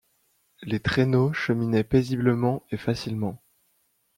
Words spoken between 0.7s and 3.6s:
traîneaux cheminaient paisiblement et facilement.